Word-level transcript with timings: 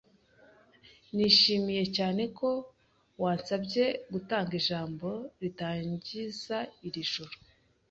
Nishimiye 1.15 1.83
cyane 1.97 2.23
ko 2.37 2.49
wansabye 3.21 3.83
gutanga 4.13 4.51
ijambo 4.61 5.07
ritangiza 5.41 6.57
iri 6.87 7.03
joro. 7.11 7.35